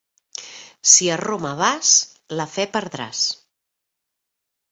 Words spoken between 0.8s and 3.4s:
Si a Roma vas la fe perdràs.